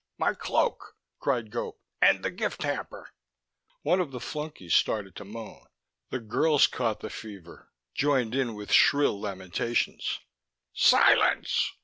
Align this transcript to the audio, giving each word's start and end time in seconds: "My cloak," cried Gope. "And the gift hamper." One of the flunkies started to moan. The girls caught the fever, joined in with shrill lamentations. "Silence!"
"My 0.17 0.33
cloak," 0.33 0.97
cried 1.19 1.51
Gope. 1.51 1.79
"And 2.01 2.23
the 2.23 2.31
gift 2.31 2.63
hamper." 2.63 3.11
One 3.83 3.99
of 3.99 4.09
the 4.09 4.19
flunkies 4.19 4.73
started 4.73 5.15
to 5.17 5.25
moan. 5.25 5.67
The 6.09 6.17
girls 6.19 6.65
caught 6.65 7.01
the 7.01 7.11
fever, 7.11 7.69
joined 7.93 8.33
in 8.33 8.55
with 8.55 8.71
shrill 8.71 9.19
lamentations. 9.21 10.19
"Silence!" 10.73 11.73